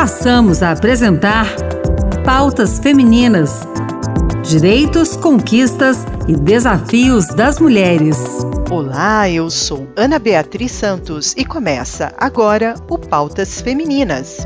[0.00, 1.46] passamos a apresentar
[2.24, 3.68] Pautas Femininas:
[4.42, 8.16] Direitos, Conquistas e Desafios das Mulheres.
[8.70, 14.38] Olá, eu sou Ana Beatriz Santos e começa agora o Pautas Femininas.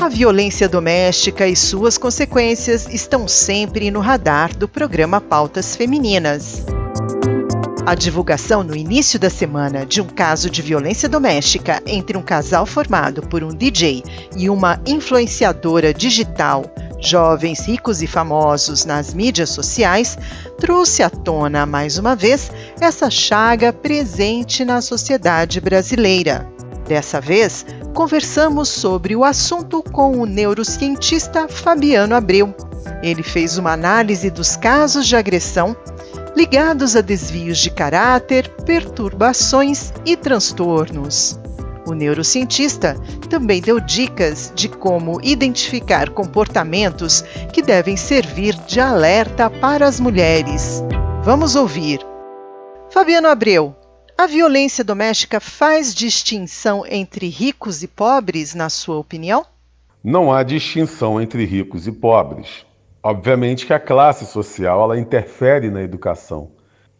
[0.00, 6.64] A violência doméstica e suas consequências estão sempre no radar do programa Pautas Femininas.
[7.88, 12.66] A divulgação no início da semana de um caso de violência doméstica entre um casal
[12.66, 14.04] formado por um DJ
[14.36, 16.66] e uma influenciadora digital,
[17.00, 20.18] jovens ricos e famosos nas mídias sociais,
[20.58, 26.46] trouxe à tona mais uma vez essa chaga presente na sociedade brasileira.
[26.86, 27.64] Dessa vez,
[27.94, 32.54] conversamos sobre o assunto com o neurocientista Fabiano Abreu.
[33.02, 35.74] Ele fez uma análise dos casos de agressão
[36.36, 41.38] ligados a desvios de caráter, perturbações e transtornos.
[41.86, 42.94] O neurocientista
[43.30, 50.82] também deu dicas de como identificar comportamentos que devem servir de alerta para as mulheres.
[51.22, 52.00] Vamos ouvir.
[52.90, 53.74] Fabiano Abreu,
[54.18, 59.46] a violência doméstica faz distinção entre ricos e pobres, na sua opinião?
[60.04, 62.67] Não há distinção entre ricos e pobres.
[63.10, 66.50] Obviamente que a classe social ela interfere na educação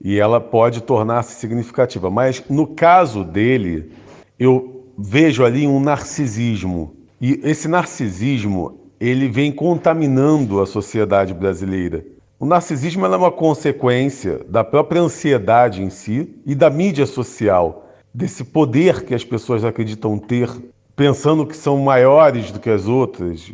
[0.03, 3.93] e ela pode tornar-se significativa, mas no caso dele,
[4.39, 6.95] eu vejo ali um narcisismo.
[7.21, 12.03] E esse narcisismo, ele vem contaminando a sociedade brasileira.
[12.41, 18.45] O narcisismo é uma consequência da própria ansiedade em si e da mídia social, desse
[18.45, 20.49] poder que as pessoas acreditam ter,
[20.97, 23.53] pensando que são maiores do que as outras,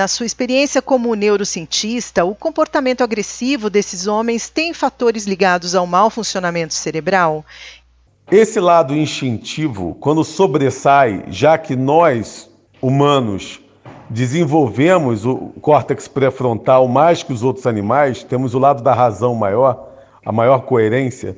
[0.00, 6.08] na sua experiência como neurocientista, o comportamento agressivo desses homens tem fatores ligados ao mau
[6.08, 7.44] funcionamento cerebral?
[8.32, 12.48] Esse lado instintivo, quando sobressai, já que nós,
[12.80, 13.60] humanos,
[14.08, 19.86] desenvolvemos o córtex pré-frontal mais que os outros animais, temos o lado da razão maior,
[20.24, 21.36] a maior coerência.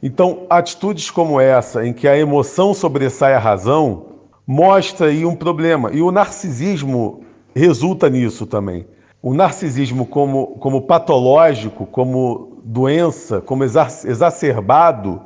[0.00, 4.06] Então, atitudes como essa, em que a emoção sobressai a razão,
[4.46, 5.90] mostra aí um problema.
[5.92, 8.86] E o narcisismo resulta nisso também.
[9.22, 15.20] O narcisismo como, como patológico, como doença, como exacerbado,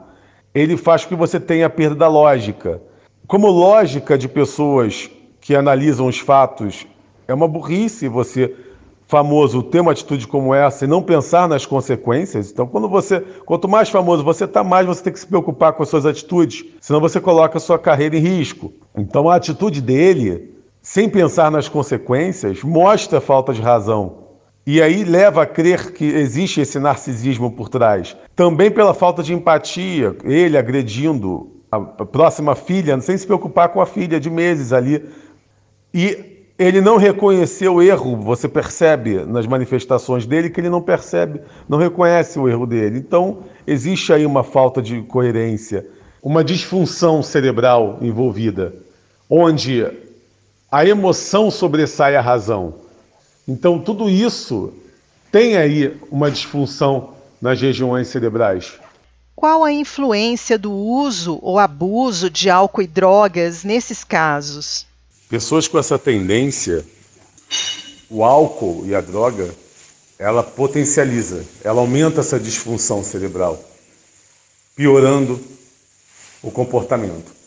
[0.54, 2.80] ele faz com que você tenha perda da lógica.
[3.26, 6.86] Como lógica de pessoas que analisam os fatos,
[7.26, 8.54] é uma burrice você,
[9.06, 12.50] famoso, ter uma atitude como essa e não pensar nas consequências.
[12.50, 15.82] Então, quando você, quanto mais famoso você está, mais você tem que se preocupar com
[15.82, 18.72] as suas atitudes, senão você coloca a sua carreira em risco.
[18.96, 24.28] Então, a atitude dele sem pensar nas consequências, mostra falta de razão.
[24.66, 28.16] E aí leva a crer que existe esse narcisismo por trás.
[28.36, 33.86] Também pela falta de empatia, ele agredindo a próxima filha, sem se preocupar com a
[33.86, 35.04] filha de meses ali.
[35.92, 41.40] E ele não reconheceu o erro, você percebe nas manifestações dele que ele não percebe,
[41.68, 42.98] não reconhece o erro dele.
[42.98, 45.86] Então, existe aí uma falta de coerência,
[46.22, 48.74] uma disfunção cerebral envolvida,
[49.30, 49.86] onde
[50.70, 52.74] a emoção sobressai a razão.
[53.46, 54.72] Então, tudo isso
[55.32, 58.74] tem aí uma disfunção nas regiões cerebrais.
[59.34, 64.84] Qual a influência do uso ou abuso de álcool e drogas nesses casos?
[65.28, 66.84] Pessoas com essa tendência,
[68.10, 69.48] o álcool e a droga,
[70.18, 73.62] ela potencializa, ela aumenta essa disfunção cerebral,
[74.74, 75.40] piorando
[76.42, 77.37] o comportamento.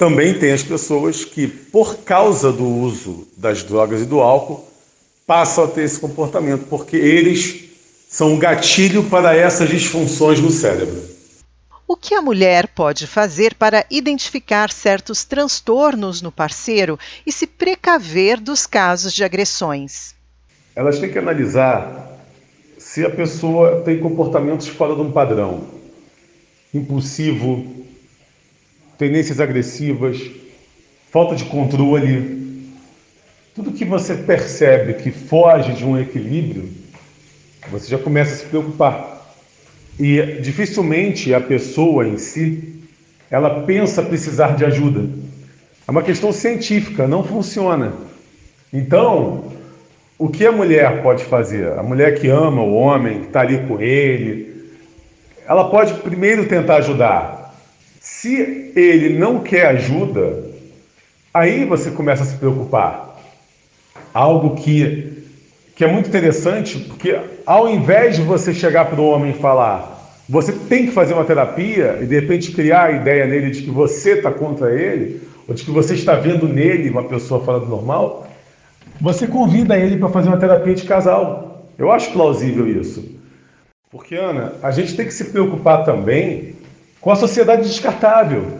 [0.00, 4.66] Também tem as pessoas que, por causa do uso das drogas e do álcool,
[5.26, 7.64] passam a ter esse comportamento, porque eles
[8.08, 11.02] são um gatilho para essas disfunções no cérebro.
[11.86, 18.40] O que a mulher pode fazer para identificar certos transtornos no parceiro e se precaver
[18.40, 20.14] dos casos de agressões?
[20.74, 22.18] Elas têm que analisar
[22.78, 25.66] se a pessoa tem comportamentos fora de um padrão,
[26.72, 27.79] impulsivo,
[29.00, 30.20] tendências agressivas,
[31.10, 32.68] falta de controle,
[33.54, 36.68] tudo que você percebe que foge de um equilíbrio,
[37.70, 39.34] você já começa a se preocupar.
[39.98, 42.78] E dificilmente a pessoa em si,
[43.30, 45.08] ela pensa precisar de ajuda.
[45.88, 47.94] É uma questão científica, não funciona.
[48.70, 49.50] Então,
[50.18, 51.72] o que a mulher pode fazer?
[51.72, 54.74] A mulher que ama o homem, que está ali com ele,
[55.48, 57.39] ela pode primeiro tentar ajudar,
[58.20, 60.44] se ele não quer ajuda,
[61.32, 63.18] aí você começa a se preocupar.
[64.12, 65.24] Algo que,
[65.74, 70.22] que é muito interessante, porque ao invés de você chegar para o homem e falar,
[70.28, 73.70] você tem que fazer uma terapia e de repente criar a ideia nele de que
[73.70, 77.66] você está contra ele, ou de que você está vendo nele uma pessoa fora do
[77.66, 78.28] normal,
[79.00, 81.64] você convida ele para fazer uma terapia de casal.
[81.78, 83.18] Eu acho plausível isso.
[83.90, 86.59] Porque, Ana, a gente tem que se preocupar também
[87.00, 88.58] com a sociedade descartável.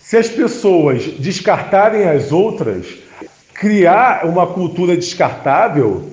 [0.00, 2.86] Se as pessoas descartarem as outras,
[3.54, 6.10] criar uma cultura descartável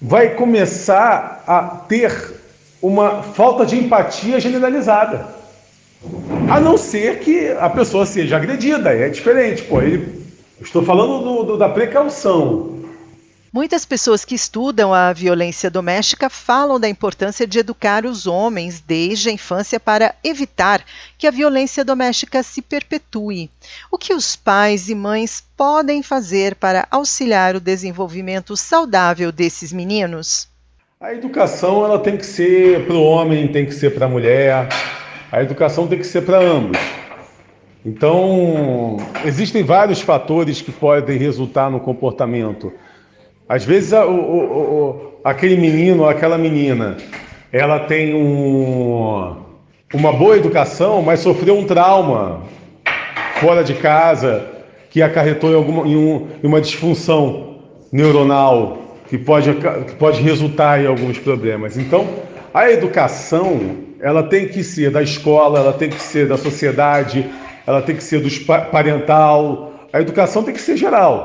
[0.00, 2.36] vai começar a ter
[2.80, 5.26] uma falta de empatia generalizada.
[6.48, 9.62] A não ser que a pessoa seja agredida, é diferente.
[9.62, 10.24] Pô, ele,
[10.60, 12.77] estou falando do, do, da precaução.
[13.50, 19.30] Muitas pessoas que estudam a violência doméstica falam da importância de educar os homens desde
[19.30, 20.84] a infância para evitar
[21.16, 23.50] que a violência doméstica se perpetue.
[23.90, 30.46] O que os pais e mães podem fazer para auxiliar o desenvolvimento saudável desses meninos?
[31.00, 34.68] A educação ela tem que ser para o homem, tem que ser para a mulher.
[35.32, 36.78] A educação tem que ser para ambos.
[37.86, 42.70] Então, existem vários fatores que podem resultar no comportamento.
[43.48, 46.98] Às vezes, o, o, aquele menino ou aquela menina,
[47.50, 49.36] ela tem um,
[49.94, 52.42] uma boa educação, mas sofreu um trauma
[53.40, 54.44] fora de casa
[54.90, 57.60] que acarretou em, alguma, em, um, em uma disfunção
[57.90, 58.78] neuronal
[59.08, 61.78] que pode, que pode resultar em alguns problemas.
[61.78, 62.06] Então,
[62.52, 63.60] a educação,
[64.00, 67.24] ela tem que ser da escola, ela tem que ser da sociedade,
[67.66, 68.28] ela tem que ser do
[68.70, 69.72] parental.
[69.90, 71.24] A educação tem que ser geral.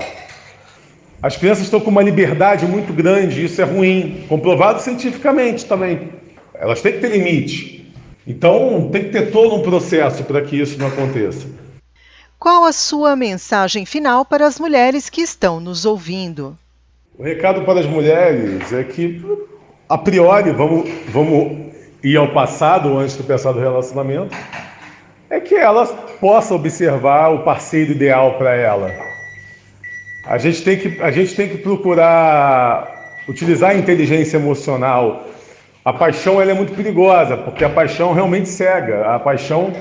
[1.23, 6.09] As crianças estão com uma liberdade muito grande, isso é ruim, comprovado cientificamente também.
[6.53, 7.93] Elas têm que ter limite.
[8.27, 11.47] Então, tem que ter todo um processo para que isso não aconteça.
[12.37, 16.57] Qual a sua mensagem final para as mulheres que estão nos ouvindo?
[17.17, 19.23] O recado para as mulheres é que,
[19.87, 21.71] a priori, vamos, vamos
[22.03, 24.35] ir ao passado, antes do passar do relacionamento,
[25.29, 25.89] é que elas
[26.19, 29.12] possam observar o parceiro ideal para ela
[30.25, 35.27] a gente tem que, a gente tem que procurar utilizar a inteligência emocional.
[35.83, 39.05] A paixão ela é muito perigosa, porque a paixão realmente cega.
[39.05, 39.73] A paixão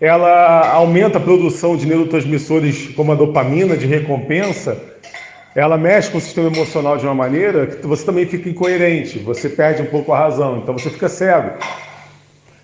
[0.00, 4.76] ela aumenta a produção de neurotransmissores como a dopamina, de recompensa.
[5.54, 9.48] Ela mexe com o sistema emocional de uma maneira que você também fica incoerente, você
[9.48, 11.52] perde um pouco a razão, então você fica cego.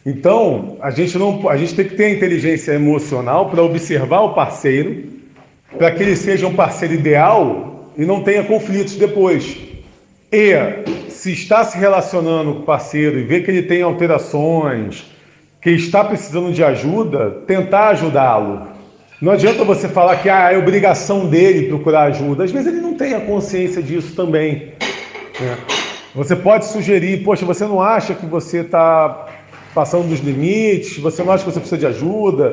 [0.04, 4.34] Então, a gente não, a gente tem que ter a inteligência emocional para observar o
[4.34, 5.21] parceiro
[5.76, 9.56] para que ele seja um parceiro ideal e não tenha conflitos depois.
[10.30, 10.54] E
[11.08, 15.04] se está se relacionando com o parceiro e vê que ele tem alterações,
[15.60, 18.68] que está precisando de ajuda, tentar ajudá-lo.
[19.20, 22.42] Não adianta você falar que ah, é obrigação dele procurar ajuda.
[22.42, 24.72] Às vezes ele não tem a consciência disso também.
[25.40, 25.56] Né?
[26.14, 29.26] Você pode sugerir, poxa, você não acha que você está
[29.72, 32.52] passando dos limites, você não acha que você precisa de ajuda,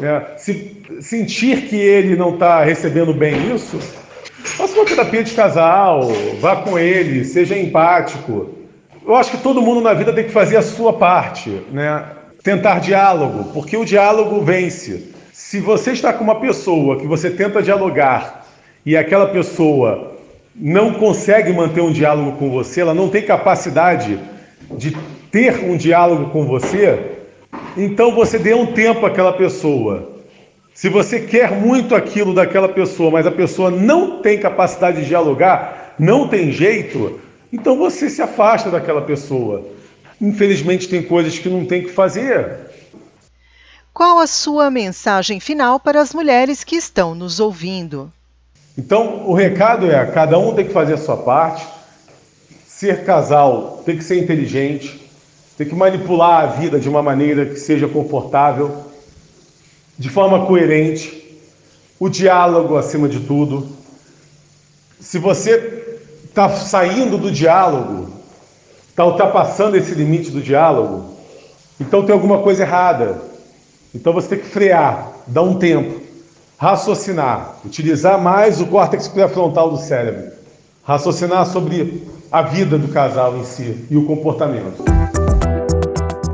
[0.00, 0.24] né?
[0.36, 3.78] se sentir que ele não está recebendo bem isso,
[4.44, 6.08] faça uma terapia de casal,
[6.40, 8.50] vá com ele, seja empático.
[9.04, 12.04] Eu acho que todo mundo na vida tem que fazer a sua parte, né?
[12.42, 15.10] tentar diálogo, porque o diálogo vence.
[15.32, 18.46] Se você está com uma pessoa que você tenta dialogar
[18.84, 20.18] e aquela pessoa
[20.54, 24.18] não consegue manter um diálogo com você, ela não tem capacidade
[24.76, 24.96] de
[25.30, 27.11] ter um diálogo com você,
[27.76, 30.10] então você dê um tempo àquela pessoa.
[30.74, 35.94] Se você quer muito aquilo daquela pessoa, mas a pessoa não tem capacidade de dialogar,
[35.98, 37.20] não tem jeito,
[37.52, 39.66] então você se afasta daquela pessoa.
[40.20, 42.70] Infelizmente, tem coisas que não tem que fazer.
[43.92, 48.10] Qual a sua mensagem final para as mulheres que estão nos ouvindo?
[48.78, 51.66] Então, o recado é: cada um tem que fazer a sua parte.
[52.66, 55.01] Ser casal tem que ser inteligente,
[55.62, 58.84] tem que manipular a vida de uma maneira que seja confortável,
[59.96, 61.40] de forma coerente,
[62.00, 63.68] o diálogo acima de tudo.
[64.98, 68.10] Se você está saindo do diálogo,
[68.88, 71.14] está ultrapassando esse limite do diálogo,
[71.80, 73.22] então tem alguma coisa errada.
[73.94, 76.00] Então você tem que frear, dar um tempo,
[76.58, 80.32] raciocinar, utilizar mais o córtex pré-frontal do cérebro,
[80.82, 82.02] raciocinar sobre
[82.32, 84.82] a vida do casal em si e o comportamento.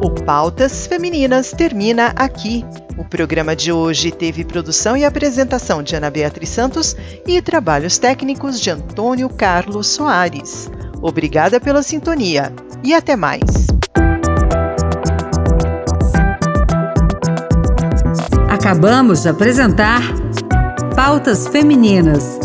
[0.01, 2.65] O Pautas Femininas termina aqui.
[2.97, 6.95] O programa de hoje teve produção e apresentação de Ana Beatriz Santos
[7.27, 10.71] e trabalhos técnicos de Antônio Carlos Soares.
[11.03, 12.53] Obrigada pela sintonia
[12.85, 13.43] e até mais.
[18.49, 20.01] Acabamos de apresentar
[20.95, 22.39] Pautas Femininas.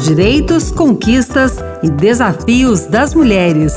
[0.00, 3.74] Direitos, conquistas e desafios das mulheres.